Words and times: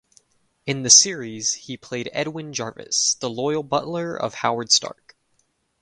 In 0.65 0.81
the 0.81 0.89
series, 0.89 1.53
he 1.53 1.77
played 1.77 2.09
Edwin 2.11 2.53
Jarvis, 2.53 3.17
the 3.19 3.29
loyal 3.29 3.61
butler 3.61 4.15
of 4.19 4.33
Howard 4.33 4.71
Stark. 4.71 5.15